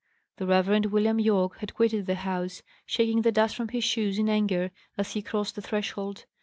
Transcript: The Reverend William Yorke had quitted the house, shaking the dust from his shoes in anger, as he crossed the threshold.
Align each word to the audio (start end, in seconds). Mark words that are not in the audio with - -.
The 0.37 0.47
Reverend 0.47 0.87
William 0.87 1.19
Yorke 1.19 1.57
had 1.59 1.75
quitted 1.75 2.07
the 2.07 2.15
house, 2.15 2.63
shaking 2.87 3.21
the 3.21 3.31
dust 3.31 3.55
from 3.55 3.67
his 3.67 3.83
shoes 3.83 4.17
in 4.17 4.29
anger, 4.29 4.71
as 4.97 5.11
he 5.13 5.21
crossed 5.21 5.53
the 5.53 5.61
threshold. 5.61 6.25